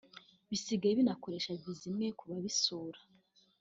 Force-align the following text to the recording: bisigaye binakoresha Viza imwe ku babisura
bisigaye 0.49 0.93
binakoresha 0.99 1.57
Viza 1.61 1.83
imwe 1.91 2.07
ku 2.17 2.23
babisura 2.29 2.99